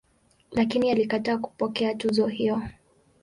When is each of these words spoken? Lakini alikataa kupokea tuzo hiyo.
Lakini 0.51 0.91
alikataa 0.91 1.37
kupokea 1.37 1.95
tuzo 1.95 2.27
hiyo. 2.27 2.63